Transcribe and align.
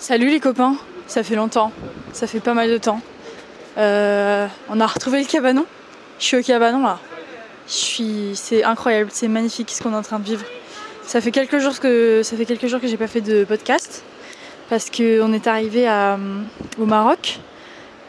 Salut 0.00 0.30
les 0.30 0.38
copains, 0.38 0.76
ça 1.08 1.24
fait 1.24 1.34
longtemps, 1.34 1.72
ça 2.12 2.28
fait 2.28 2.38
pas 2.38 2.54
mal 2.54 2.70
de 2.70 2.78
temps. 2.78 3.00
Euh, 3.78 4.46
on 4.70 4.80
a 4.80 4.86
retrouvé 4.86 5.18
le 5.18 5.26
cabanon. 5.26 5.66
Je 6.20 6.24
suis 6.24 6.36
au 6.36 6.42
cabanon 6.42 6.84
là. 6.84 7.00
Je 7.66 8.30
c'est 8.34 8.62
incroyable, 8.62 9.10
c'est 9.12 9.26
magnifique 9.26 9.70
ce 9.70 9.82
qu'on 9.82 9.92
est 9.92 9.96
en 9.96 10.02
train 10.02 10.20
de 10.20 10.24
vivre. 10.24 10.44
Ça 11.02 11.20
fait 11.20 11.32
quelques 11.32 11.58
jours 11.58 11.80
que 11.80 12.22
ça 12.22 12.36
fait 12.36 12.44
quelques 12.44 12.68
jours 12.68 12.80
que 12.80 12.86
j'ai 12.86 12.96
pas 12.96 13.08
fait 13.08 13.20
de 13.20 13.42
podcast 13.42 14.04
parce 14.70 14.88
qu'on 14.88 15.32
est 15.32 15.46
arrivé 15.48 15.88
à, 15.88 16.16
au 16.78 16.86
Maroc 16.86 17.40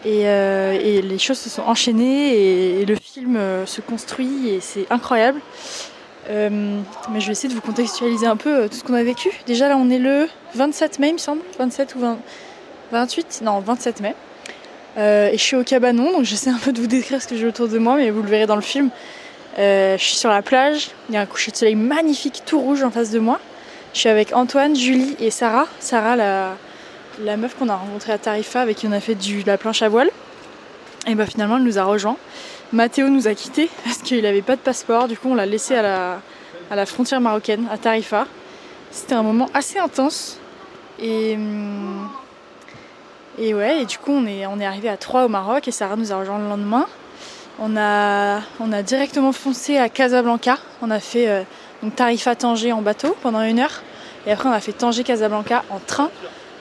et, 0.06 0.28
euh, 0.30 0.78
et, 0.80 1.02
les 1.02 1.18
choses 1.18 1.40
se 1.40 1.50
sont 1.50 1.64
enchaînées 1.64 2.82
et, 2.82 2.86
le 2.86 2.96
film 2.96 3.36
euh, 3.36 3.66
se 3.66 3.82
construit 3.82 4.50
et 4.50 4.60
c'est 4.62 4.86
incroyable. 4.92 5.42
Euh, 6.30 6.82
mais 7.10 7.20
je 7.20 7.26
vais 7.26 7.32
essayer 7.32 7.50
de 7.50 7.56
vous 7.56 7.62
contextualiser 7.62 8.28
un 8.28 8.36
peu 8.36 8.54
euh, 8.54 8.68
tout 8.68 8.76
ce 8.76 8.84
qu'on 8.84 8.94
a 8.94 9.04
vécu. 9.04 9.30
Déjà 9.48 9.68
là 9.68 9.78
on 9.78 9.90
est 9.90 9.98
le 9.98 10.28
27 10.56 11.00
mai 11.00 11.10
il 11.10 11.14
me 11.14 11.18
semble, 11.18 11.42
27 11.58 11.96
ou 11.96 12.00
20, 12.00 12.20
28 12.92 13.42
Non 13.44 13.60
27 13.60 14.02
mai. 14.02 14.16
Euh, 14.98 15.30
et 15.30 15.38
je 15.38 15.44
suis 15.44 15.56
au 15.56 15.64
cabanon, 15.64 16.12
donc 16.12 16.24
j'essaie 16.26 16.50
un 16.50 16.58
peu 16.58 16.72
de 16.72 16.82
vous 16.82 16.88
décrire 16.88 17.22
ce 17.22 17.28
que 17.28 17.36
j'ai 17.36 17.48
autour 17.48 17.68
de 17.68 17.78
moi, 17.78 17.96
mais 17.96 18.10
vous 18.12 18.22
le 18.22 18.30
verrez 18.30 18.48
dans 18.48 18.56
le 18.56 18.62
film. 18.62 18.90
Je 19.58 19.98
suis 19.98 20.16
sur 20.16 20.30
la 20.30 20.42
plage, 20.42 20.92
il 21.10 21.16
y 21.16 21.18
a 21.18 21.22
un 21.22 21.26
coucher 21.26 21.52
de 21.52 21.58
soleil 21.58 21.76
magnifique 21.76 22.44
tout 22.46 22.60
rouge 22.62 22.82
en 22.82 22.92
face 22.92 23.12
de 23.12 23.20
moi. 23.20 23.40
Je 23.94 24.00
suis 24.00 24.10
avec 24.10 24.34
Antoine, 24.34 24.76
Julie 24.76 25.18
et 25.20 25.32
Sarah. 25.32 25.68
Sarah, 25.80 26.16
la, 26.16 26.56
la 27.24 27.38
meuf 27.38 27.56
qu'on 27.56 27.68
a 27.68 27.76
rencontrée 27.76 28.14
à 28.14 28.18
Tarifa, 28.18 28.62
avec 28.62 28.78
qui 28.78 28.88
on 28.88 28.94
a 28.94 29.02
fait 29.02 29.16
du, 29.16 29.44
de 29.44 29.48
la 29.48 29.58
planche 29.58 29.82
à 29.82 29.90
voile. 29.90 30.10
Et 31.10 31.16
bah 31.16 31.26
finalement, 31.26 31.58
elle 31.58 31.64
nous 31.64 31.80
a 31.80 31.84
rejoint. 31.84 32.18
Mathéo 32.72 33.10
nous 33.10 33.28
a 33.28 33.34
quittés 33.34 33.68
parce 33.84 33.98
qu'il 33.98 34.22
n'avait 34.22 34.44
pas 34.44 34.56
de 34.56 34.62
passeport. 34.62 35.08
Du 35.08 35.18
coup, 35.18 35.30
on 35.30 35.36
l'a 35.36 35.48
laissé 35.48 35.74
à 35.74 35.82
la, 35.82 36.22
à 36.70 36.76
la 36.76 36.86
frontière 36.86 37.20
marocaine, 37.20 37.68
à 37.72 37.80
Tarifa. 37.80 38.28
C'était 38.92 39.16
un 39.16 39.24
moment 39.24 39.50
assez 39.56 39.80
intense. 39.80 40.40
Et, 41.02 41.34
hum, 41.34 42.08
et 43.40 43.56
ouais, 43.56 43.82
et 43.82 43.86
du 43.86 43.98
coup, 43.98 44.12
on 44.12 44.28
est, 44.28 44.46
on 44.46 44.60
est 44.60 44.66
arrivé 44.66 44.88
à 44.88 44.98
3 44.98 45.26
au 45.26 45.30
Maroc 45.30 45.68
et 45.68 45.72
Sarah 45.72 45.96
nous 45.96 46.14
a 46.14 46.20
rejoint 46.20 46.38
le 46.38 46.48
lendemain. 46.48 46.86
On 47.60 47.76
a, 47.76 48.42
on 48.60 48.72
a 48.72 48.84
directement 48.84 49.32
foncé 49.32 49.78
à 49.78 49.90
Casablanca. 49.90 50.60
On 50.84 50.92
a 50.92 51.00
fait 51.00 51.28
euh, 51.28 51.42
donc 51.82 51.96
Tarifa 51.96 52.36
Tanger 52.36 52.72
en 52.72 52.84
bateau 52.84 53.18
pendant 53.24 53.42
une 53.42 53.60
heure. 53.60 53.82
Et 54.28 54.32
après, 54.32 54.48
on 54.48 54.52
a 54.52 54.60
fait 54.60 54.74
Tanger 54.74 55.04
Casablanca 55.04 55.64
en 55.72 55.80
train 55.80 56.12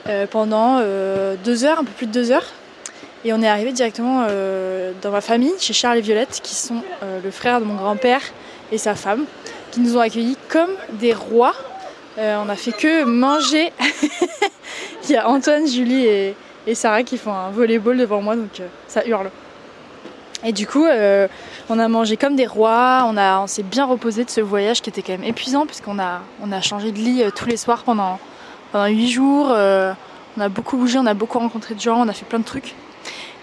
euh, 0.09 0.27
pendant 0.27 0.79
euh, 0.81 1.37
deux 1.45 1.65
heures, 1.65 1.81
un 1.81 1.85
peu 1.85 1.93
plus 1.93 2.07
de 2.07 2.13
deux 2.13 2.31
heures. 2.33 2.47
Et 3.25 3.33
on 3.33 3.43
est 3.43 3.49
arrivé 3.49 3.73
directement 3.73 4.27
euh, 4.29 4.93
dans 5.03 5.11
ma 5.11 5.21
famille, 5.21 5.53
chez 5.59 5.73
Charles 5.73 5.99
et 5.99 6.03
Violette, 6.03 6.41
qui 6.43 6.55
sont 6.55 6.83
euh, 7.03 7.21
le 7.23 7.31
frère 7.33 7.59
de 7.59 7.65
mon 7.65 7.75
grand-père 7.75 8.23
et 8.71 8.79
sa 8.79 8.95
femme, 8.95 9.25
qui 9.73 9.81
nous 9.81 9.97
ont 9.97 10.01
accueillis 10.01 10.37
comme 10.49 10.71
des 10.93 11.15
rois. 11.15 11.55
Euh, 12.19 12.41
on 12.45 12.49
a 12.49 12.55
fait 12.55 12.71
que 12.73 13.03
manger. 13.03 13.73
Il 15.05 15.11
y 15.11 15.17
a 15.17 15.29
Antoine, 15.29 15.67
Julie 15.67 16.07
et, 16.07 16.35
Sarah 16.75 17.03
qui 17.03 17.17
font 17.17 17.33
un 17.33 17.51
volleyball 17.51 17.97
devant 17.97 18.21
moi, 18.21 18.37
donc 18.37 18.61
ça 18.87 19.05
hurle. 19.07 19.31
Et 20.45 20.53
du 20.53 20.67
coup, 20.67 20.85
on 20.85 21.79
a 21.79 21.89
mangé 21.89 22.19
comme 22.19 22.37
des 22.37 22.47
rois, 22.47 23.07
on, 23.07 23.17
on 23.17 23.47
s'est 23.47 23.63
bien 23.63 23.87
reposé 23.87 24.25
de 24.25 24.31
ce 24.31 24.43
voyage 24.43 24.83
qui 24.83 24.91
était 24.91 25.01
quand 25.01 25.13
même 25.13 25.25
épuisant, 25.25 25.65
puisqu'on 25.65 25.99
a, 25.99 26.21
on 26.43 26.53
a 26.53 26.61
changé 26.61 26.93
de 26.93 26.99
lit 26.99 27.25
tous 27.35 27.47
les 27.47 27.57
soirs 27.57 27.85
pendant, 27.85 28.19
pendant 28.71 28.87
8 28.87 29.09
jours. 29.09 29.47
on 29.49 30.41
a 30.41 30.49
beaucoup 30.51 30.77
bougé, 30.77 30.99
on 30.99 31.07
a 31.07 31.15
beaucoup 31.15 31.39
rencontré 31.39 31.75
de 31.75 31.81
gens, 31.81 32.05
on 32.05 32.09
a 32.09 32.13
fait 32.13 32.27
plein 32.27 32.41
de 32.41 32.45
trucs. 32.45 32.75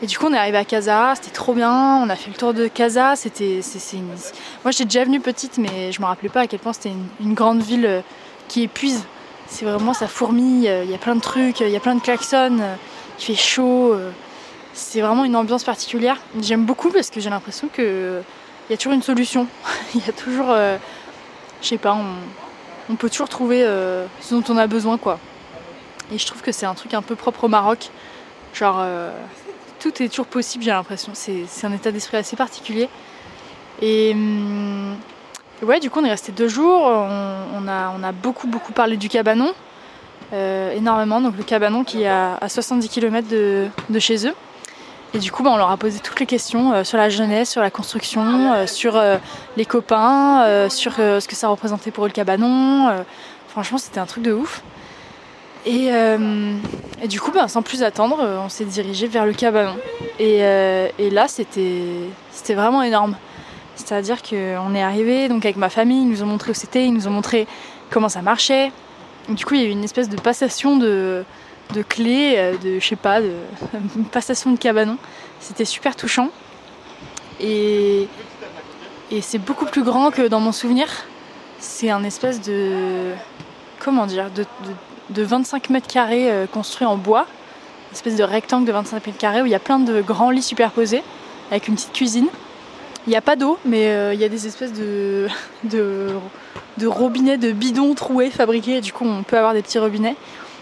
Et 0.02 0.08
du 0.08 0.18
coup, 0.18 0.26
on 0.28 0.34
est 0.34 0.38
arrivé 0.38 0.58
à 0.58 0.66
Casa, 0.66 1.14
c'était 1.16 1.32
trop 1.32 1.54
bien. 1.54 1.72
On 2.04 2.10
a 2.10 2.16
fait 2.16 2.30
le 2.30 2.36
tour 2.36 2.54
de 2.54 2.68
Casa. 2.68 3.16
C'était, 3.16 3.62
c'est. 3.62 3.98
Moi, 3.98 4.72
j'étais 4.72 4.86
déjà 4.86 5.06
venue 5.06 5.20
petite, 5.20 5.58
mais 5.58 5.92
je 5.92 6.02
me 6.02 6.06
rappelais 6.06 6.30
pas 6.30 6.42
à 6.42 6.48
quel 6.48 6.60
point 6.60 6.74
c'était 6.74 6.92
une, 7.22 7.34
grande 7.34 7.62
ville 7.62 8.04
qui 8.48 8.64
épuise. 8.64 9.04
C'est 9.48 9.66
vraiment 9.66 9.94
ça 9.94 10.08
fourmille. 10.08 10.70
Il 10.84 10.92
y 10.92 10.96
a 10.96 10.98
plein 10.98 11.16
de 11.16 11.22
trucs, 11.22 11.60
il 11.62 11.70
y 11.70 11.76
a 11.76 11.80
plein 11.80 11.96
de 11.96 12.02
klaxons. 12.02 12.60
Il 13.20 13.24
fait 13.24 13.36
chaud. 13.36 13.96
C'est 14.74 15.00
vraiment 15.00 15.24
une 15.24 15.36
ambiance 15.36 15.64
particulière. 15.64 16.18
J'aime 16.42 16.66
beaucoup 16.66 16.90
parce 16.90 17.10
que 17.10 17.22
j'ai 17.22 17.30
l'impression 17.30 17.70
que 17.72 18.22
il 18.68 18.72
y 18.72 18.76
a 18.76 18.78
toujours 18.78 18.94
une 18.94 19.04
solution. 19.04 19.48
Il 19.96 20.06
y 20.06 20.10
a 20.10 20.14
toujours, 20.14 20.50
euh, 20.50 20.78
je 21.62 21.68
sais 21.68 21.78
pas, 21.78 21.98
on, 22.90 22.96
peut 22.96 23.10
toujours 23.10 23.30
trouver 23.30 23.64
euh, 23.64 24.06
ce 24.22 24.36
dont 24.36 24.44
on 24.50 24.58
a 24.58 24.68
besoin, 24.68 24.98
quoi. 24.98 25.20
Et 26.12 26.18
je 26.18 26.26
trouve 26.26 26.42
que 26.42 26.52
c'est 26.52 26.66
un 26.66 26.74
truc 26.74 26.94
un 26.94 27.02
peu 27.02 27.16
propre 27.16 27.46
au 27.46 27.48
Maroc. 27.48 27.90
Genre, 28.54 28.78
euh, 28.80 29.12
tout 29.92 30.02
est 30.02 30.10
toujours 30.10 30.26
possible, 30.26 30.64
j'ai 30.64 30.72
l'impression. 30.72 31.12
C'est 31.14 31.46
un 31.64 31.72
état 31.72 31.92
d'esprit 31.92 32.18
assez 32.18 32.36
particulier. 32.36 32.90
Et 33.82 34.14
hum, 34.14 34.96
ouais, 35.62 35.80
du 35.80 35.90
coup, 35.92 36.00
on 36.00 36.06
est 36.06 36.10
resté 36.10 36.32
deux 36.32 36.48
jours. 36.48 36.82
On, 36.84 37.68
a, 37.68 38.12
beaucoup, 38.12 38.48
beaucoup 38.48 38.72
parlé 38.72 38.98
du 38.98 39.10
cabanon. 39.10 39.54
Euh, 40.34 40.72
énormément. 40.72 41.22
Donc, 41.22 41.38
le 41.38 41.44
cabanon 41.44 41.84
qui 41.84 42.02
est 42.02 42.08
à, 42.08 42.38
à 42.42 42.50
70 42.50 42.90
km 42.90 43.28
de, 43.28 43.68
de, 43.90 44.00
chez 44.00 44.28
eux. 44.28 44.34
Et 45.14 45.20
du 45.20 45.32
coup, 45.32 45.44
bah, 45.44 45.52
on 45.54 45.58
leur 45.58 45.70
a 45.70 45.78
posé 45.78 46.00
toutes 46.00 46.20
les 46.20 46.26
questions 46.26 46.74
euh, 46.74 46.84
sur 46.84 46.98
la 46.98 47.10
jeunesse, 47.10 47.52
sur 47.52 47.62
la 47.62 47.70
construction, 47.70 48.54
euh, 48.54 48.66
sur 48.66 49.00
les 49.56 49.66
copains, 49.66 50.68
sur 50.70 50.94
ce 50.96 51.28
que 51.28 51.36
ça 51.36 51.48
représentait 51.48 51.92
pour 51.92 52.06
eux 52.06 52.08
le 52.08 52.14
cabanon. 52.14 53.06
franchement, 53.50 53.78
c'était 53.78 54.00
un 54.00 54.08
truc 54.08 54.24
de 54.24 54.34
ouf. 54.34 54.64
Et, 55.66 55.92
euh, 55.92 56.58
et, 57.02 57.08
du 57.08 57.20
coup, 57.20 57.32
bah, 57.32 57.48
sans 57.48 57.64
plus 57.64 57.82
attendre, 57.82 58.24
on 58.44 58.50
s'est 58.50 58.66
dirigé 58.66 59.08
vers 59.08 59.26
le 59.26 59.34
cabanon. 59.34 59.76
Et, 60.20 60.44
euh, 60.44 60.90
là, 61.12 61.28
c'était 61.28 62.54
vraiment 62.54 62.84
énorme. 62.84 63.16
C'est-à-dire 63.76 64.22
qu'on 64.22 64.74
est 64.74 64.82
arrivé 64.82 65.28
donc 65.28 65.44
avec 65.44 65.58
ma 65.58 65.70
famille, 65.70 66.04
ils 66.04 66.10
nous 66.10 66.24
ont 66.24 66.28
montré 66.28 66.52
où 66.52 66.54
c'était, 66.54 66.86
ils 66.86 66.94
nous 66.94 67.08
ont 67.08 67.12
montré 67.12 67.46
comment 67.90 68.10
ça 68.10 68.22
marchait. 68.22 68.72
Du 69.30 69.44
coup, 69.44 69.56
il 69.56 69.62
y 69.62 69.64
a 69.64 69.68
eu 69.68 69.72
une 69.72 69.84
espèce 69.84 70.08
de 70.08 70.16
passation 70.16 70.78
de, 70.78 71.26
clés, 71.90 72.36
euh, 72.38 72.58
de 72.58 72.80
je 72.80 72.86
sais 72.86 72.96
pas, 72.96 73.22
de 73.22 73.32
une 73.96 74.06
passation 74.12 74.52
de 74.52 74.58
cabanon. 74.58 74.98
C'était 75.40 75.66
super 75.66 75.96
touchant. 75.96 76.30
Et, 77.42 78.08
et 79.12 79.22
c'est 79.22 79.40
beaucoup 79.40 79.66
plus 79.66 79.84
grand 79.84 80.12
que 80.12 80.28
dans 80.28 80.40
mon 80.40 80.52
souvenir. 80.52 80.88
C'est 81.60 81.90
un 81.90 82.04
espèce 82.04 82.42
de. 82.42 83.12
Comment 83.80 84.06
dire 84.06 84.30
de 85.10 85.24
25 85.24 85.70
mètres 85.70 85.88
carrés 85.88 86.32
euh, 86.32 86.46
construit 86.48 86.86
en 86.86 86.98
bois, 86.98 87.26
une 87.90 87.96
espèce 87.96 88.16
de 88.16 88.24
rectangle 88.24 88.66
de 88.66 88.72
25 88.72 89.06
mètres 89.06 89.18
carrés 89.18 89.42
où 89.42 89.46
il 89.46 89.52
y 89.52 89.56
a 89.56 89.60
plein 89.60 89.80
de 89.80 90.02
grands 90.02 90.30
lits 90.30 90.42
superposés 90.42 91.04
avec 91.52 91.68
une 91.68 91.76
petite 91.76 91.94
cuisine. 91.94 92.28
Il 93.08 93.12
n'y 93.12 93.16
a 93.16 93.22
pas 93.22 93.36
d'eau, 93.36 93.60
mais 93.66 93.88
euh, 93.88 94.14
il 94.14 94.20
y 94.20 94.24
a 94.24 94.30
des 94.30 94.48
espèces 94.48 94.74
de, 94.74 95.28
robinets, 96.88 97.38
de 97.38 97.52
bidons 97.52 97.94
troués 97.94 98.32
fabriqués. 98.32 98.82
Du 98.82 98.94
coup, 98.94 99.06
on 99.06 99.24
peut 99.24 99.38
avoir 99.38 99.54
des 99.54 99.62
petits 99.62 99.78
robinets. 99.78 100.16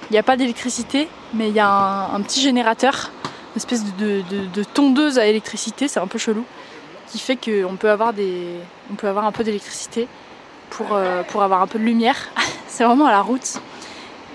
Il 0.09 0.13
n'y 0.13 0.19
a 0.19 0.23
pas 0.23 0.35
d'électricité, 0.35 1.07
mais 1.33 1.47
il 1.47 1.55
y 1.55 1.61
a 1.61 2.09
un, 2.13 2.21
petit 2.21 2.41
générateur, 2.41 3.11
une 3.23 3.57
espèce 3.57 3.85
de, 3.97 4.21
de, 4.29 4.45
de 4.53 4.63
tondeuse 4.63 5.17
à 5.17 5.25
électricité, 5.25 5.87
c'est 5.87 6.01
un 6.01 6.07
peu 6.07 6.19
chelou, 6.19 6.43
qui 7.07 7.19
fait 7.19 7.37
qu'on 7.37 7.75
peut 7.77 7.89
avoir 7.89 8.13
on 8.91 8.95
peut 8.95 9.07
avoir 9.07 9.25
un 9.25 9.31
peu 9.31 9.45
d'électricité 9.45 10.07
pour, 10.69 10.87
euh, 10.93 11.23
pour 11.23 11.43
avoir 11.43 11.61
un 11.61 11.67
peu 11.67 11.79
de 11.79 11.83
lumière. 11.83 12.17
c'est 12.67 12.83
vraiment 12.83 13.05
à 13.05 13.11
la 13.11 13.21
route. 13.21 13.61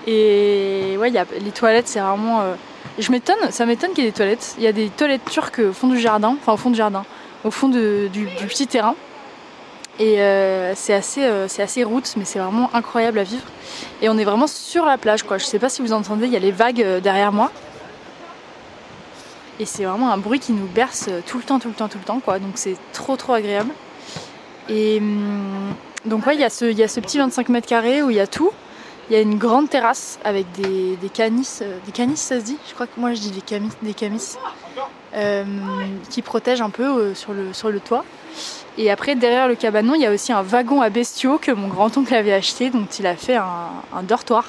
Et 0.07 0.95
ouais, 0.97 1.11
y 1.11 1.17
a, 1.17 1.25
les 1.39 1.51
toilettes, 1.51 1.87
c'est 1.87 1.99
vraiment. 1.99 2.41
Euh... 2.41 2.55
Je 2.97 3.11
m'étonne, 3.11 3.51
ça 3.51 3.65
m'étonne 3.65 3.91
qu'il 3.91 4.03
y 4.03 4.07
ait 4.07 4.11
des 4.11 4.15
toilettes. 4.15 4.55
Il 4.57 4.63
y 4.63 4.67
a 4.67 4.71
des 4.71 4.89
toilettes 4.89 5.25
turques 5.25 5.59
au 5.59 5.73
fond 5.73 5.87
du 5.87 5.99
jardin, 5.99 6.35
enfin 6.41 6.53
au 6.53 6.57
fond 6.57 6.69
du 6.69 6.77
jardin, 6.77 7.05
au 7.43 7.51
fond 7.51 7.69
du, 7.69 8.09
petit 8.47 8.67
terrain. 8.67 8.95
Et 9.99 10.21
euh, 10.21 10.73
c'est 10.75 10.93
assez, 10.93 11.23
euh, 11.23 11.47
c'est 11.47 11.61
assez 11.61 11.83
route, 11.83 12.13
mais 12.17 12.25
c'est 12.25 12.39
vraiment 12.39 12.69
incroyable 12.73 13.19
à 13.19 13.23
vivre. 13.23 13.43
Et 14.01 14.09
on 14.09 14.17
est 14.17 14.23
vraiment 14.23 14.47
sur 14.47 14.85
la 14.85 14.97
plage, 14.97 15.23
quoi. 15.23 15.37
Je 15.37 15.45
sais 15.45 15.59
pas 15.59 15.69
si 15.69 15.81
vous 15.81 15.93
entendez, 15.93 16.25
il 16.25 16.33
y 16.33 16.37
a 16.37 16.39
les 16.39 16.51
vagues 16.51 16.99
derrière 17.01 17.31
moi. 17.31 17.51
Et 19.59 19.65
c'est 19.65 19.83
vraiment 19.83 20.11
un 20.11 20.17
bruit 20.17 20.39
qui 20.39 20.53
nous 20.53 20.67
berce 20.67 21.09
tout 21.27 21.37
le 21.37 21.43
temps, 21.43 21.59
tout 21.59 21.67
le 21.67 21.73
temps, 21.73 21.89
tout 21.89 21.97
le 21.97 22.05
temps, 22.05 22.21
quoi. 22.21 22.39
Donc 22.39 22.53
c'est 22.55 22.77
trop, 22.93 23.17
trop 23.17 23.33
agréable. 23.33 23.71
Et 24.69 24.99
hum, 24.99 25.73
donc 26.05 26.25
ouais, 26.25 26.35
il 26.35 26.41
y, 26.41 26.45
a 26.45 26.49
ce, 26.49 26.65
il 26.65 26.77
y 26.77 26.83
a 26.83 26.87
ce 26.87 26.99
petit 26.99 27.17
25 27.17 27.49
mètres 27.49 27.67
carrés 27.67 28.01
où 28.01 28.09
il 28.09 28.15
y 28.15 28.21
a 28.21 28.27
tout. 28.27 28.51
Il 29.09 29.13
y 29.13 29.15
a 29.15 29.21
une 29.21 29.39
grande 29.39 29.69
terrasse 29.69 30.19
avec 30.23 30.51
des, 30.51 30.95
des 30.97 31.09
canis, 31.09 31.59
euh, 31.63 31.77
des 31.85 31.91
canis 31.91 32.15
ça 32.15 32.39
se 32.39 32.45
dit 32.45 32.57
Je 32.67 32.75
crois 32.75 32.85
que 32.85 32.99
moi 32.99 33.13
je 33.13 33.19
dis 33.19 33.31
des 33.31 33.41
camis, 33.41 33.69
des 33.81 33.95
camis 33.95 34.35
euh, 35.15 35.43
qui 36.11 36.21
protègent 36.21 36.61
un 36.61 36.69
peu 36.69 36.83
euh, 36.83 37.15
sur, 37.15 37.33
le, 37.33 37.79
toit. 37.79 38.05
Et 38.77 38.91
après, 38.91 39.15
derrière 39.15 39.47
le 39.47 39.55
cabanon, 39.55 39.95
il 39.95 40.01
y 40.01 40.05
a 40.05 40.11
aussi 40.11 40.31
un 40.31 40.43
wagon 40.43 40.81
à 40.81 40.91
bestiaux 40.91 41.39
que 41.39 41.51
mon 41.51 41.69
grand-oncle 41.69 42.13
avait 42.13 42.33
acheté, 42.33 42.69
dont 42.69 42.85
il 42.99 43.07
a 43.07 43.15
fait 43.15 43.35
un, 43.35 44.03
dortoir. 44.03 44.45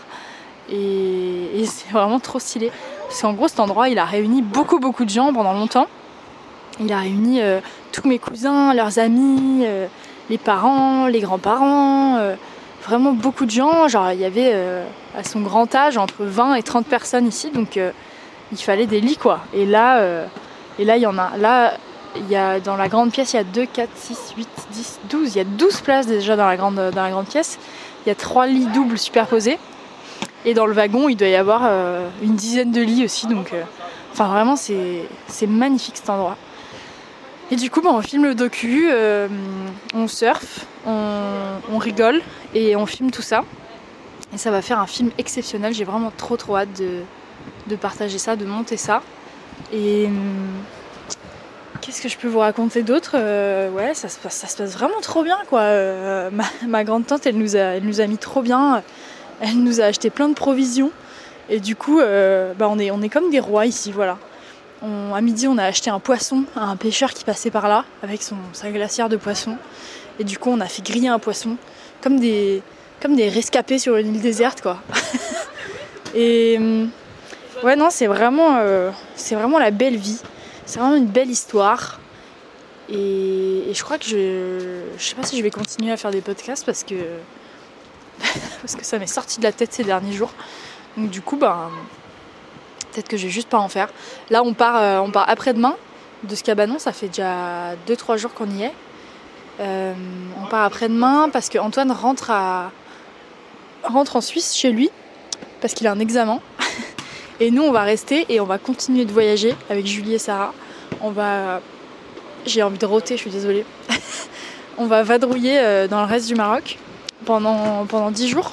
Et, 0.70 1.64
c'est 1.64 1.90
vraiment 1.90 2.20
trop 2.20 2.38
stylé. 2.38 2.70
Parce 3.08 3.22
qu'en 3.22 3.32
gros, 3.32 3.48
cet 3.48 3.60
endroit, 3.60 3.88
il 3.88 3.98
a 3.98 4.04
réuni 4.04 4.42
beaucoup, 4.42 4.78
beaucoup 4.78 5.06
de 5.06 5.10
gens 5.10 5.32
pendant 5.32 5.54
longtemps. 5.54 5.88
Il 6.80 6.92
a 6.92 6.98
réuni 6.98 7.40
tous 7.92 8.06
mes 8.06 8.18
cousins, 8.18 8.74
leurs 8.74 8.98
amis, 8.98 9.64
les 10.28 10.38
parents, 10.38 11.06
les 11.06 11.20
grands-parents 11.20 12.36
vraiment 12.90 13.12
beaucoup 13.12 13.46
de 13.46 13.50
gens. 13.50 13.88
Genre, 13.88 14.12
il 14.12 14.20
y 14.20 14.24
avait 14.24 14.50
euh, 14.52 14.84
à 15.16 15.24
son 15.24 15.40
grand 15.40 15.72
âge 15.74 15.96
entre 15.96 16.24
20 16.24 16.56
et 16.56 16.62
30 16.62 16.86
personnes 16.86 17.26
ici, 17.26 17.50
donc 17.50 17.76
euh, 17.76 17.92
il 18.52 18.58
fallait 18.58 18.86
des 18.86 19.00
lits 19.00 19.16
quoi. 19.16 19.40
Et 19.54 19.64
là, 19.64 20.00
euh, 20.00 20.26
et 20.78 20.84
là 20.84 20.96
il 20.96 21.02
y 21.02 21.06
en 21.06 21.16
a. 21.16 21.36
Là, 21.38 21.74
il 22.16 22.28
y 22.28 22.34
a 22.34 22.58
dans 22.58 22.76
la 22.76 22.88
grande 22.88 23.12
pièce, 23.12 23.34
il 23.34 23.36
y 23.36 23.38
a 23.38 23.44
2, 23.44 23.66
4, 23.66 23.88
6, 23.94 24.34
8, 24.36 24.48
10, 24.72 25.00
12. 25.10 25.34
Il 25.34 25.38
y 25.38 25.40
a 25.40 25.44
12 25.44 25.80
places 25.82 26.06
déjà 26.08 26.34
dans 26.34 26.46
la 26.46 26.56
grande, 26.56 26.74
dans 26.74 27.02
la 27.02 27.10
grande 27.10 27.28
pièce. 27.28 27.58
Il 28.04 28.08
y 28.08 28.12
a 28.12 28.16
trois 28.16 28.48
lits 28.48 28.66
doubles 28.66 28.98
superposés. 28.98 29.58
Et 30.44 30.52
dans 30.52 30.66
le 30.66 30.72
wagon, 30.72 31.08
il 31.08 31.16
doit 31.16 31.28
y 31.28 31.36
avoir 31.36 31.62
une 32.22 32.34
dizaine 32.34 32.72
de 32.72 32.80
lits 32.80 33.04
aussi. 33.04 33.28
Donc, 33.28 33.52
enfin, 34.12 34.26
vraiment, 34.26 34.56
c'est 34.56 35.46
magnifique 35.46 35.98
cet 35.98 36.10
endroit. 36.10 36.36
Et 37.52 37.56
du 37.56 37.68
coup, 37.68 37.80
bah, 37.80 37.90
on 37.92 38.00
filme 38.00 38.24
le 38.24 38.36
docu, 38.36 38.88
euh, 38.92 39.26
on 39.92 40.06
surfe, 40.06 40.66
on, 40.86 41.78
rigole 41.78 42.20
et 42.54 42.76
on 42.76 42.86
filme 42.86 43.10
tout 43.10 43.22
ça. 43.22 43.44
Et 44.32 44.38
ça 44.38 44.52
va 44.52 44.62
faire 44.62 44.78
un 44.78 44.86
film 44.86 45.10
exceptionnel. 45.18 45.74
J'ai 45.74 45.82
vraiment 45.82 46.12
trop 46.16 46.36
trop 46.36 46.56
hâte 46.56 46.68
de, 47.68 47.76
partager 47.76 48.18
ça, 48.18 48.36
de 48.36 48.44
monter 48.44 48.76
ça. 48.76 49.02
Et 49.72 50.06
hum, 50.06 50.62
qu'est-ce 51.80 52.00
que 52.00 52.08
je 52.08 52.16
peux 52.16 52.28
vous 52.28 52.38
raconter 52.38 52.84
d'autre 52.84 53.12
Euh, 53.14 53.68
Ouais, 53.70 53.94
ça 53.94 54.08
se, 54.08 54.18
passe, 54.18 54.36
ça 54.36 54.46
se 54.46 54.56
passe 54.56 54.72
vraiment 54.74 55.00
trop 55.00 55.24
bien 55.24 55.38
quoi. 55.48 55.62
Euh, 55.62 56.30
ma, 56.30 56.44
ma 56.68 56.84
grande 56.84 57.04
tante, 57.04 57.26
elle 57.26 57.36
nous, 57.36 57.56
a, 57.56 57.76
elle 57.76 57.84
nous 57.84 58.00
a 58.00 58.06
mis 58.06 58.18
trop 58.18 58.42
bien. 58.42 58.84
Elle 59.40 59.64
nous 59.64 59.80
a 59.80 59.84
acheté 59.84 60.10
plein 60.10 60.28
de 60.28 60.34
provisions. 60.34 60.92
Et 61.48 61.58
du 61.58 61.74
coup, 61.74 61.98
bah, 61.98 62.68
on, 62.68 62.78
est, 62.78 62.92
on 62.92 63.02
est 63.02 63.08
comme 63.08 63.30
des 63.30 63.40
rois 63.40 63.66
ici, 63.66 63.90
voilà. 63.90 64.18
À 64.82 65.20
midi, 65.20 65.46
on 65.46 65.58
a 65.58 65.64
acheté 65.64 65.90
un 65.90 65.98
poisson 65.98 66.44
à 66.56 66.64
un 66.64 66.76
pêcheur 66.76 67.12
qui 67.12 67.24
passait 67.24 67.50
par 67.50 67.68
là 67.68 67.84
avec 68.02 68.22
son, 68.22 68.36
sa 68.54 68.70
glacière 68.70 69.10
de 69.10 69.16
poisson. 69.16 69.56
Et 70.18 70.24
du 70.24 70.38
coup, 70.38 70.50
on 70.50 70.60
a 70.60 70.66
fait 70.66 70.82
griller 70.82 71.08
un 71.08 71.18
poisson 71.18 71.56
comme 72.00 72.18
des, 72.18 72.62
comme 73.02 73.14
des 73.14 73.28
rescapés 73.28 73.78
sur 73.78 73.96
une 73.96 74.14
île 74.14 74.20
déserte, 74.22 74.62
quoi. 74.62 74.78
Et 76.14 76.56
hum, 76.58 76.90
ouais, 77.62 77.76
non, 77.76 77.90
c'est 77.90 78.06
vraiment, 78.06 78.56
euh, 78.56 78.90
vraiment 79.32 79.58
la 79.58 79.70
belle 79.70 79.96
vie. 79.96 80.20
C'est 80.64 80.78
vraiment 80.78 80.96
une 80.96 81.06
belle 81.06 81.30
histoire. 81.30 82.00
Et, 82.88 83.70
je 83.72 83.82
crois 83.84 83.98
que 83.98 84.06
je, 84.06 84.82
je 84.96 85.02
sais 85.02 85.14
pas 85.14 85.22
si 85.22 85.36
je 85.36 85.42
vais 85.42 85.50
continuer 85.50 85.92
à 85.92 85.96
faire 85.96 86.10
des 86.10 86.22
podcasts 86.22 86.64
parce 86.64 86.84
que 86.84 86.94
parce 88.60 88.76
que 88.76 88.84
ça 88.84 88.98
m'est 88.98 89.06
sorti 89.06 89.38
de 89.38 89.44
la 89.44 89.52
tête 89.52 89.72
ces 89.72 89.84
derniers 89.84 90.12
jours. 90.12 90.32
Donc 90.96 91.10
du 91.10 91.20
coup, 91.20 91.36
ben 91.36 91.70
peut-être 92.92 93.08
que 93.08 93.16
je 93.16 93.24
vais 93.26 93.32
juste 93.32 93.48
pas 93.48 93.58
en 93.58 93.68
faire. 93.68 93.88
Là, 94.30 94.42
on 94.42 94.54
part, 94.54 94.76
euh, 94.76 94.98
on 94.98 95.10
part 95.10 95.28
après-demain 95.28 95.76
de 96.24 96.34
ce 96.34 96.42
cabanon. 96.42 96.78
Ça 96.78 96.92
fait 96.92 97.08
déjà 97.08 97.74
2-3 97.86 98.16
jours 98.16 98.34
qu'on 98.34 98.50
y 98.50 98.62
est. 98.64 98.72
Euh, 99.60 99.92
on 100.42 100.46
part 100.46 100.64
après-demain 100.64 101.28
parce 101.32 101.48
que 101.48 101.58
Antoine 101.58 101.92
rentre 101.92 102.30
à 102.30 102.72
rentre 103.82 104.16
en 104.16 104.20
Suisse 104.20 104.54
chez 104.54 104.70
lui 104.70 104.90
parce 105.60 105.74
qu'il 105.74 105.86
a 105.86 105.92
un 105.92 105.98
examen. 105.98 106.40
Et 107.40 107.50
nous, 107.50 107.62
on 107.62 107.72
va 107.72 107.82
rester 107.82 108.26
et 108.28 108.38
on 108.38 108.44
va 108.44 108.58
continuer 108.58 109.06
de 109.06 109.12
voyager 109.12 109.54
avec 109.70 109.86
Julie 109.86 110.12
et 110.12 110.18
Sarah. 110.18 110.52
On 111.00 111.10
va. 111.10 111.62
J'ai 112.44 112.62
envie 112.62 112.76
de 112.76 112.84
roter, 112.84 113.16
je 113.16 113.22
suis 113.22 113.30
désolée. 113.30 113.64
on 114.78 114.86
va 114.86 115.02
vadrouiller 115.02 115.58
euh, 115.58 115.88
dans 115.88 116.00
le 116.00 116.06
reste 116.06 116.28
du 116.28 116.34
Maroc 116.34 116.78
pendant, 117.24 117.86
pendant 117.86 118.10
10 118.10 118.28
jours. 118.28 118.52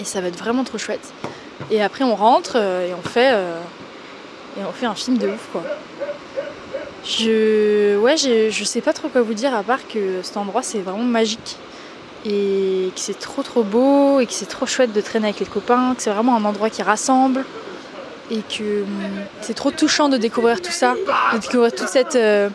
Et 0.00 0.04
ça 0.04 0.20
va 0.20 0.28
être 0.28 0.36
vraiment 0.36 0.64
trop 0.64 0.78
chouette. 0.78 1.12
Et 1.70 1.82
après, 1.82 2.04
on 2.04 2.14
rentre 2.14 2.52
euh, 2.56 2.88
et 2.88 2.94
on 2.94 3.02
fait. 3.08 3.30
euh, 3.32 3.58
et 4.58 4.64
on 4.68 4.72
fait 4.72 4.86
un 4.86 4.94
film 4.94 5.16
de 5.18 5.28
ouf, 5.28 5.48
quoi. 5.52 5.62
Je. 7.04 7.96
Ouais, 7.98 8.16
j'ai- 8.16 8.50
je 8.50 8.64
sais 8.64 8.80
pas 8.80 8.92
trop 8.92 9.08
quoi 9.08 9.22
vous 9.22 9.34
dire 9.34 9.54
à 9.54 9.62
part 9.62 9.86
que 9.88 10.20
cet 10.22 10.36
endroit, 10.36 10.62
c'est 10.62 10.78
vraiment 10.80 11.04
magique 11.04 11.56
et 12.26 12.90
que 12.94 13.00
c'est 13.00 13.18
trop 13.18 13.42
trop 13.42 13.62
beau 13.62 14.20
et 14.20 14.26
que 14.26 14.32
c'est 14.32 14.48
trop 14.48 14.66
chouette 14.66 14.92
de 14.92 15.00
traîner 15.00 15.28
avec 15.28 15.40
les 15.40 15.46
copains, 15.46 15.94
que 15.96 16.02
c'est 16.02 16.10
vraiment 16.10 16.36
un 16.36 16.44
endroit 16.44 16.68
qui 16.68 16.82
rassemble 16.82 17.44
et 18.30 18.40
que 18.42 18.82
hum, 18.82 18.88
c'est 19.40 19.54
trop 19.54 19.70
touchant 19.70 20.08
de 20.10 20.18
découvrir 20.18 20.60
tout 20.60 20.70
ça, 20.72 20.94
de 21.32 21.38
découvrir 21.38 21.72
toute 21.74 21.88
cette, 21.88 22.16
euh, 22.16 22.50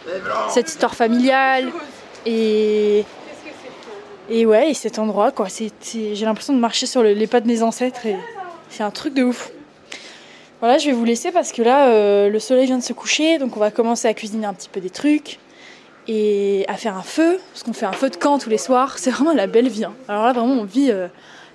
cette 0.49 0.69
histoire 0.69 0.93
familiale 0.95 1.69
et 2.27 3.03
et 4.29 4.45
ouais 4.45 4.69
et 4.69 4.73
cet 4.75 4.99
endroit 4.99 5.31
quoi. 5.31 5.47
J'ai 5.49 6.25
l'impression 6.25 6.53
de 6.53 6.59
marcher 6.59 6.85
sur 6.85 7.01
le- 7.01 7.13
les 7.13 7.27
pas 7.27 7.41
de 7.41 7.47
mes 7.47 7.63
ancêtres 7.63 8.01
c'est 8.69 8.83
un 8.83 8.91
truc 8.91 9.13
de 9.13 9.23
ouf. 9.23 9.51
Voilà, 10.61 10.77
je 10.77 10.85
vais 10.87 10.93
vous 10.93 11.05
laisser 11.05 11.31
parce 11.31 11.51
que 11.51 11.61
là 11.61 11.89
euh, 11.89 12.29
le 12.29 12.39
soleil 12.39 12.65
vient 12.65 12.77
de 12.77 12.83
se 12.83 12.93
coucher, 12.93 13.37
donc 13.37 13.55
on 13.57 13.59
va 13.59 13.71
commencer 13.71 14.07
à 14.07 14.13
cuisiner 14.13 14.45
un 14.45 14.53
petit 14.53 14.69
peu 14.69 14.79
des 14.79 14.89
trucs 14.89 15.39
et 16.07 16.65
à 16.67 16.75
faire 16.75 16.95
un 16.95 17.01
feu, 17.03 17.39
parce 17.51 17.63
qu'on 17.63 17.73
fait 17.73 17.85
un 17.87 17.91
feu 17.91 18.09
de 18.09 18.15
camp 18.15 18.37
tous 18.37 18.49
les 18.49 18.57
soirs. 18.59 18.97
C'est 18.99 19.09
vraiment 19.11 19.33
la 19.33 19.47
belle 19.47 19.67
vie. 19.69 19.85
hein. 19.85 19.93
Alors 20.07 20.23
là, 20.25 20.33
vraiment, 20.33 20.53
on 20.53 20.63
vit 20.63 20.91
euh, 20.91 21.07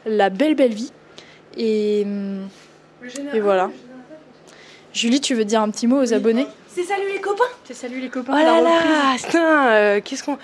la 0.06 0.28
belle, 0.28 0.54
belle 0.54 0.74
vie. 0.74 0.92
Et, 1.56 2.04
et 3.32 3.40
voilà. 3.40 3.70
Julie, 4.92 5.20
tu 5.20 5.34
veux 5.34 5.44
dire 5.44 5.62
un 5.62 5.70
petit 5.70 5.86
mot 5.86 6.02
aux 6.02 6.12
abonnés? 6.12 6.46
C'est 6.68 6.82
salut 6.84 7.08
les 7.12 7.20
copains 7.20 7.44
C'est 7.64 7.74
salut 7.74 8.00
les 8.00 8.08
copains. 8.08 8.32
Oh 8.34 8.44
là 8.44 8.60
là 8.60 9.16
Putain, 9.16 9.66
euh, 9.68 10.00
qu'est-ce 10.04 10.22
qu'on... 10.24 10.36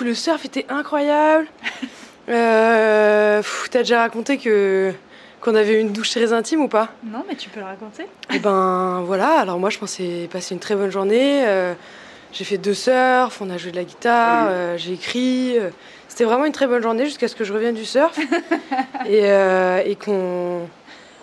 Le 0.00 0.14
surf 0.14 0.44
était 0.44 0.66
incroyable. 0.68 1.46
Euh, 2.28 3.42
T'as 3.72 3.80
déjà 3.80 4.00
raconté 4.02 4.38
que 4.38 4.92
qu'on 5.40 5.54
avait 5.54 5.80
une 5.80 5.92
douche 5.92 6.10
très 6.10 6.32
intime 6.32 6.60
ou 6.62 6.68
pas 6.68 6.88
Non, 7.04 7.24
mais 7.28 7.34
tu 7.34 7.48
peux 7.48 7.60
le 7.60 7.66
raconter. 7.66 8.06
Et 8.32 8.38
ben 8.38 9.02
voilà, 9.06 9.40
alors 9.40 9.58
moi 9.58 9.70
je 9.70 9.78
pensais 9.78 10.28
passer 10.30 10.54
une 10.54 10.60
très 10.60 10.74
bonne 10.74 10.90
journée. 10.90 11.42
euh, 11.46 11.74
j'ai 12.32 12.44
fait 12.44 12.58
deux 12.58 12.74
surf, 12.74 13.40
on 13.40 13.50
a 13.50 13.56
joué 13.58 13.70
de 13.72 13.76
la 13.76 13.84
guitare, 13.84 14.46
euh, 14.50 14.76
j'ai 14.76 14.92
écrit. 14.92 15.58
euh, 15.58 15.70
C'était 16.08 16.24
vraiment 16.24 16.44
une 16.44 16.52
très 16.52 16.66
bonne 16.66 16.82
journée 16.82 17.04
jusqu'à 17.06 17.26
ce 17.26 17.34
que 17.34 17.42
je 17.44 17.52
revienne 17.52 17.74
du 17.74 17.84
surf 17.84 18.16
et, 19.08 19.24
et 19.90 19.96
qu'on 19.96 20.68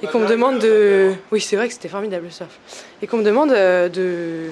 et 0.04 0.08
qu'on 0.08 0.20
me 0.20 0.28
demande 0.28 0.60
de. 0.60 1.14
Oui, 1.32 1.42
c'est 1.42 1.56
vrai 1.56 1.68
que 1.68 1.74
c'était 1.74 1.88
formidable 1.88 2.26
le 2.26 2.32
surf. 2.32 2.60
Et 3.02 3.08
qu'on 3.08 3.18
me 3.18 3.24
demande 3.24 3.50
de 3.52 4.50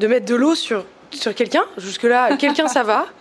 de 0.00 0.06
mettre 0.06 0.26
de 0.26 0.34
l'eau 0.34 0.54
sur 0.54 0.84
sur 1.10 1.34
quelqu'un. 1.34 1.64
Jusque 1.78 2.02
là, 2.04 2.36
quelqu'un 2.36 2.68
ça 2.68 2.82
va. 2.82 3.06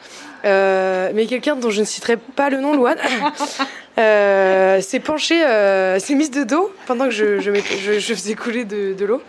Euh, 0.48 1.12
mais 1.14 1.26
quelqu'un 1.26 1.56
dont 1.56 1.70
je 1.70 1.82
ne 1.82 1.86
citerai 1.86 2.16
pas 2.18 2.50
le 2.50 2.58
nom, 2.62 2.74
Louane, 2.76 2.98
euh, 4.00 4.82
s'est 4.82 5.00
penché, 5.00 5.44
euh, 5.44 6.00
s'est 6.00 6.16
mise 6.16 6.32
de 6.32 6.44
dos 6.44 6.72
pendant 6.86 7.06
que 7.06 7.12
je, 7.12 7.40
je, 7.40 7.52
mettais- 7.52 7.78
je- 7.78 8.00
je 8.00 8.14
faisais 8.14 8.36
couler 8.36 8.64
de, 8.66 8.94
de 8.94 9.06
l'eau 9.06 9.22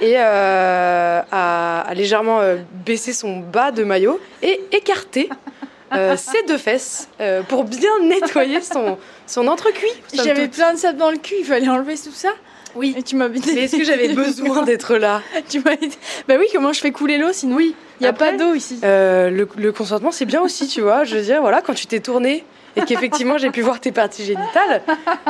et 0.00 0.14
euh, 0.16 1.20
a, 1.30 1.80
a 1.80 1.94
légèrement 1.94 2.40
euh, 2.40 2.56
baissé 2.84 3.12
son 3.12 3.38
bas 3.38 3.70
de 3.70 3.84
maillot 3.84 4.18
et 4.42 4.60
écarté 4.72 5.28
euh, 5.92 6.16
ses 6.16 6.42
deux 6.48 6.58
fesses 6.58 7.08
euh, 7.20 7.42
pour 7.42 7.64
bien 7.64 7.90
nettoyer 8.02 8.60
son, 8.60 8.98
son 9.26 9.46
entrecuit. 9.46 9.92
J'avais 10.12 10.48
plein 10.48 10.72
de 10.74 10.78
sable 10.78 10.98
dans 10.98 11.10
le 11.10 11.18
cul, 11.18 11.34
il 11.40 11.44
fallait 11.44 11.68
enlever 11.68 11.94
tout 11.96 12.10
ça. 12.12 12.30
Oui. 12.74 12.92
Et 12.98 13.04
tu 13.04 13.14
m'as 13.14 13.28
Mais 13.28 13.38
est-ce 13.38 13.76
que 13.76 13.84
j'avais 13.84 14.08
besoin 14.14 14.62
d'être 14.62 14.96
là? 14.96 15.22
Tu 15.48 15.60
m'as 15.60 15.76
dit- 15.76 15.90
Bah 16.26 16.34
oui, 16.38 16.46
comment 16.52 16.72
je 16.72 16.80
fais 16.80 16.90
couler 16.90 17.18
l'eau 17.18 17.32
sinon? 17.32 17.54
Oui. 17.56 17.76
Il 18.00 18.04
n'y 18.04 18.06
a 18.06 18.10
Après, 18.10 18.32
pas 18.32 18.36
d'eau 18.36 18.54
ici. 18.54 18.80
Euh, 18.84 19.30
le, 19.30 19.48
le 19.56 19.72
consentement, 19.72 20.10
c'est 20.10 20.24
bien 20.24 20.40
aussi, 20.40 20.66
tu 20.66 20.80
vois. 20.80 21.04
Je 21.04 21.16
veux 21.16 21.22
dire, 21.22 21.40
voilà, 21.40 21.62
quand 21.62 21.74
tu 21.74 21.86
t'es 21.86 22.00
tourné 22.00 22.44
et 22.76 22.82
qu'effectivement 22.82 23.38
j'ai 23.38 23.50
pu 23.50 23.60
voir 23.60 23.80
tes 23.80 23.92
parties 23.92 24.24
génitales, 24.24 24.82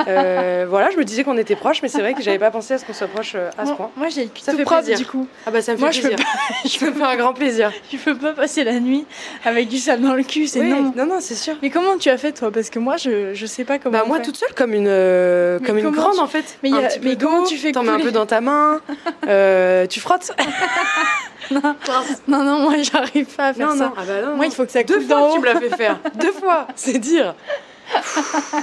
euh, 0.09 0.67
voilà, 0.69 0.91
je 0.91 0.97
me 0.97 1.05
disais 1.05 1.25
qu'on 1.25 1.37
était 1.37 1.57
proches, 1.57 1.83
mais 1.83 1.89
c'est 1.89 2.01
vrai 2.01 2.15
que 2.15 2.23
j'avais 2.23 2.39
pas 2.39 2.51
pensé 2.51 2.75
à 2.75 2.79
ce 2.79 2.85
qu'on 2.85 2.93
soit 2.93 3.07
proches 3.09 3.33
euh, 3.35 3.51
à 3.59 3.67
ce 3.67 3.73
point. 3.73 3.91
Moi, 3.97 4.09
j'ai 4.09 4.29
Ça 4.41 4.53
tout 4.53 4.59
fait 4.59 4.65
propre 4.65 4.81
plaisir. 4.83 4.99
du 4.99 5.07
coup. 5.07 5.27
Ah 5.47 5.51
bah 5.51 5.63
ça 5.63 5.73
me 5.73 5.77
fait 5.77 5.83
Moi, 5.83 5.91
je 5.91 6.01
peux 6.03 6.09
plaisir. 6.09 6.27
Je 6.65 6.85
me 6.87 6.93
fais 6.93 7.03
un 7.03 7.17
grand 7.17 7.33
plaisir. 7.35 7.73
Je 7.93 7.97
peux 7.99 8.15
pas 8.17 8.33
passer 8.33 8.65
la 8.65 8.81
nuit 8.81 9.07
avec 9.45 9.69
du 9.69 9.79
sable 9.79 10.03
dans 10.03 10.15
le 10.15 10.23
cul, 10.23 10.47
c'est 10.47 10.61
Oui, 10.61 10.71
non. 10.71 10.93
non, 10.97 11.07
non, 11.07 11.17
c'est 11.21 11.35
sûr. 11.35 11.55
Mais 11.63 11.71
comment 11.71 11.97
tu 11.99 12.09
as 12.11 12.17
fait 12.19 12.33
toi? 12.33 12.51
Parce 12.51 12.71
que 12.71 12.79
moi, 12.79 12.97
je, 12.97 13.35
je 13.35 13.47
sais 13.47 13.65
pas 13.65 13.79
comment. 13.79 13.97
Bah 13.99 14.03
on 14.05 14.09
moi 14.09 14.19
fait. 14.19 14.25
toute 14.25 14.37
seule 14.37 14.55
comme 14.55 14.73
une 14.75 14.87
euh, 14.89 15.59
comme 15.61 15.79
une 15.79 15.85
comment 15.85 15.97
grande 16.03 16.15
tu- 16.15 16.21
en 16.21 16.27
fait. 16.27 16.59
Mais 16.63 16.71
il 16.71 16.75
y 16.75 16.79
un 16.79 16.85
a- 16.85 16.89
petit 16.89 16.99
peu 17.01 17.09
mais 17.11 17.17
comment 17.17 17.41
d'eau, 17.43 17.47
tu 17.47 17.57
fais 17.59 17.73
T'en 17.73 17.83
mets 17.83 17.91
un 17.91 18.01
peu 18.01 18.13
dans 18.13 18.27
ta 18.27 18.41
main, 18.41 18.81
euh, 19.29 19.87
tu 19.87 20.01
frottes. 20.01 20.33
Non, 21.51 22.43
non, 22.43 22.61
moi, 22.61 22.75
j'arrive 22.83 23.27
pas 23.27 23.49
à 23.49 23.53
faire 23.55 23.69
non 23.69 23.77
ça. 23.77 23.85
non, 23.87 23.93
ah 23.99 24.03
bah 24.07 24.23
non. 24.25 24.37
Moi, 24.37 24.47
il 24.47 24.53
faut 24.53 24.65
que 24.65 24.73
ça 24.73 24.83
deux 24.83 24.95
coule 24.97 25.07
d'en 25.07 25.19
fois 25.19 25.29
haut. 25.31 25.35
tu 25.35 25.41
me 25.41 25.45
l'as 25.47 25.61
fait 25.61 25.77
faire. 25.77 25.99
Deux 26.15 26.33
fois, 26.33 26.67
c'est 26.75 26.99
dire. 26.99 27.34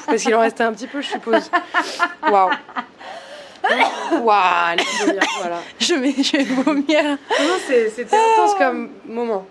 Parce 0.08 0.22
qu'il 0.24 0.34
en 0.36 0.40
restait 0.40 0.64
un 0.64 0.74
petit 0.74 0.88
peu, 0.88 1.02
je 1.02 1.08
suppose. 1.08 1.50
Waouh. 2.30 2.50
Waouh, 4.22 4.22
voilà. 4.24 5.62
Je 5.80 5.94
vais, 5.96 6.14
je 6.22 6.38
vais 6.38 6.44
vomir. 6.44 7.04
Non, 7.04 7.56
c'était 7.68 8.04
intense 8.16 8.56
comme 8.58 8.90
moment. 9.06 9.46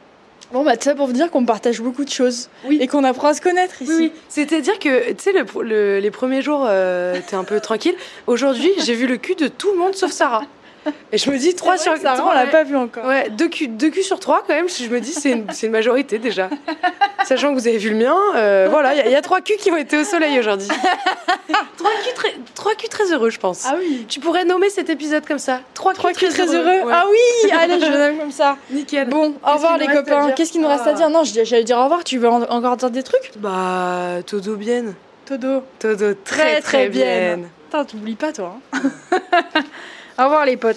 Bon, 0.53 0.65
bah, 0.65 0.77
tout 0.77 0.83
ça 0.85 0.97
pour 0.97 1.07
vous 1.07 1.13
dire 1.13 1.31
qu'on 1.31 1.45
partage 1.45 1.81
beaucoup 1.81 2.05
de 2.05 2.11
choses. 2.11 2.49
Oui. 2.67 2.79
Et 2.81 2.89
qu'on 2.89 3.05
apprend 3.05 3.29
à 3.29 3.35
se 3.35 3.41
connaître 3.41 3.81
ici. 3.83 3.93
Oui, 3.93 4.13
oui. 4.13 4.21
C'est-à-dire 4.29 4.79
que, 4.81 5.13
tu 5.13 5.23
sais, 5.23 5.33
le, 5.33 5.45
le- 5.63 5.99
les 6.01 6.11
premiers 6.11 6.43
jours, 6.43 6.67
euh, 6.69 7.17
t'es 7.29 7.37
un 7.37 7.45
peu 7.45 7.61
tranquille. 7.61 7.95
Aujourd'hui, 8.27 8.73
j'ai 8.79 8.95
vu 8.95 9.07
le 9.07 9.17
cul 9.17 9.37
de 9.37 9.47
tout 9.47 9.71
le 9.71 9.79
monde 9.79 9.95
sauf 9.95 10.11
Sarah. 10.11 10.43
Et 11.13 11.19
je 11.19 11.31
me 11.31 11.39
dis, 11.39 11.55
3 11.55 11.77
C'est 11.77 11.85
sur 11.85 11.97
Sarah, 11.99 12.27
on 12.27 12.33
l'a 12.33 12.45
ouais. 12.47 12.51
pas 12.51 12.65
vu 12.65 12.75
encore. 12.75 13.05
Ouais, 13.05 13.31
deux 13.31 13.49
culs, 13.49 13.69
deux 13.77 13.91
culs 13.91 14.03
sur 14.03 14.19
trois 14.19 14.43
quand 14.47 14.55
même, 14.55 14.69
si 14.69 14.85
je 14.85 14.91
me 14.91 14.99
dis, 14.99 15.13
c'est 15.13 15.31
une, 15.33 15.51
c'est 15.53 15.67
une 15.67 15.73
majorité 15.73 16.19
déjà. 16.19 16.49
Sachant 17.27 17.55
que 17.55 17.61
vous 17.61 17.69
avez 17.69 17.79
vu 17.79 17.91
le 17.91 17.97
mien, 17.97 18.17
euh, 18.35 18.69
voilà, 18.71 18.95
il 18.95 18.99
y, 18.99 19.01
a- 19.01 19.07
il 19.07 19.13
y 19.13 19.17
a 19.17 19.23
trois 19.23 19.41
culs 19.41 19.57
qui 19.59 19.71
ont 19.71 19.77
été 19.77 19.97
au 19.99 20.05
soleil 20.05 20.39
aujourd'hui. 20.39 20.69
trois, 21.77 21.91
culs 22.03 22.15
très, 22.15 22.35
trois 22.55 22.75
culs 22.75 22.89
très 22.89 23.13
heureux, 23.13 23.31
je 23.31 23.39
pense. 23.39 23.65
Ah 23.67 23.75
oui. 23.79 24.07
Tu 24.09 24.21
pourrais 24.21 24.45
nommer 24.45 24.71
cet 24.71 24.91
épisode 24.91 25.27
comme 25.27 25.39
ça. 25.39 25.61
Trois, 25.75 25.93
Trois 25.95 26.13
culs 26.13 26.29
culs 26.29 26.35
très 26.47 26.55
heureux. 26.55 26.87
Ouais. 26.87 26.93
Ah 26.93 27.05
oui, 27.11 27.51
allez, 27.53 27.79
je 27.81 27.91
l'aime 27.93 28.19
comme 28.19 28.33
ça. 28.33 28.57
Nickel. 28.71 29.09
Bon, 29.09 29.35
au 29.47 29.53
revoir 29.53 29.77
les 29.79 29.87
copains. 29.87 30.31
Qu'est-ce 30.33 30.53
qu'il 30.53 30.61
nous 30.63 30.69
reste 30.69 30.87
à 30.87 30.91
Ah. 30.91 30.95
dire 30.95 31.11
Non, 31.11 31.25
je- 31.25 31.45
j'allais 31.45 31.65
dire 31.65 31.79
au 31.79 31.85
revoir. 31.85 32.05
Tu 32.05 32.19
veux 32.19 32.29
en- 32.29 32.43
encore 32.43 32.77
dire 32.77 32.91
des 32.91 33.03
trucs? 33.03 33.33
Bah, 33.37 34.23
todo 34.27 34.57
bien. 34.57 34.95
Todo. 35.27 35.63
Todo 35.79 36.15
Très, 36.25 36.37
très, 36.37 36.61
très 36.61 36.61
très 36.61 36.89
bien. 36.89 37.37
bien. 37.37 37.49
Putain, 37.67 37.85
t'oublies 37.85 38.15
pas 38.17 38.33
toi. 38.33 38.57
hein. 38.73 38.81
au 40.19 40.25
revoir 40.25 40.45
les 40.45 40.57
potes. 40.57 40.77